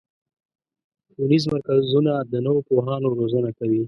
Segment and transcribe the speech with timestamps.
[1.13, 3.79] ښوونیز مرکزونه د نوو پوهانو روزنه کوي.